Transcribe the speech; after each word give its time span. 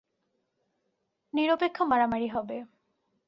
নিরপেক্ষ 1.33 1.77
মারামারি 1.81 2.27
হবে। 2.27 2.57